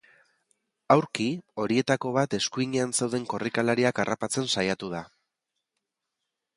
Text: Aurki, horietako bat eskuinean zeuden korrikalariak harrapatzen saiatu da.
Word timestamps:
Aurki, 0.95 1.27
horietako 1.65 2.13
bat 2.17 2.35
eskuinean 2.39 2.97
zeuden 2.99 3.29
korrikalariak 3.35 4.05
harrapatzen 4.05 4.53
saiatu 4.57 4.93
da. 4.99 5.07